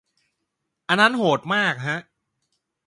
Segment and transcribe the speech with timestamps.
[0.87, 1.97] อันนั้นโหดมากฮะ